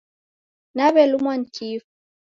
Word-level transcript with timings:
Nawelumwa 0.75 1.33
ni 1.37 1.45
kifu. 1.55 1.87